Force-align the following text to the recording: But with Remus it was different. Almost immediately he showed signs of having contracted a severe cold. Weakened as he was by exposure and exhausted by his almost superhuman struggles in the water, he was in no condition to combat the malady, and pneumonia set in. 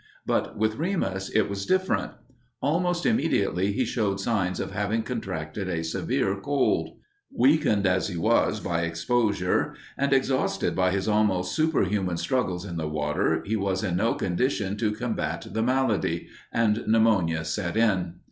But 0.25 0.57
with 0.57 0.77
Remus 0.77 1.29
it 1.29 1.47
was 1.47 1.67
different. 1.67 2.13
Almost 2.59 3.05
immediately 3.05 3.71
he 3.71 3.85
showed 3.85 4.19
signs 4.19 4.59
of 4.59 4.71
having 4.71 5.03
contracted 5.03 5.69
a 5.69 5.83
severe 5.83 6.37
cold. 6.41 6.97
Weakened 7.31 7.85
as 7.85 8.07
he 8.07 8.17
was 8.17 8.59
by 8.59 8.81
exposure 8.81 9.75
and 9.95 10.11
exhausted 10.11 10.75
by 10.75 10.89
his 10.89 11.07
almost 11.07 11.55
superhuman 11.55 12.17
struggles 12.17 12.65
in 12.65 12.77
the 12.77 12.89
water, 12.89 13.43
he 13.45 13.55
was 13.55 13.83
in 13.83 13.95
no 13.97 14.15
condition 14.15 14.75
to 14.77 14.91
combat 14.91 15.45
the 15.51 15.61
malady, 15.61 16.29
and 16.51 16.83
pneumonia 16.87 17.45
set 17.45 17.77
in. 17.77 18.15